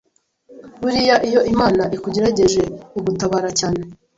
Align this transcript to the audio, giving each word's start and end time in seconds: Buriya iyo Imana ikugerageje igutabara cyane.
Buriya 0.81 1.15
iyo 1.27 1.41
Imana 1.53 1.83
ikugerageje 1.95 2.61
igutabara 2.99 3.49
cyane. 3.59 3.81